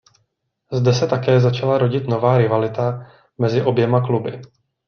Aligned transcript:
Zde 0.73 0.93
se 0.93 1.07
také 1.07 1.39
začala 1.39 1.77
rodit 1.77 2.07
nová 2.07 2.37
rivalita 2.37 3.07
mezi 3.37 3.61
oběma 3.63 4.01
kluby. 4.01 4.41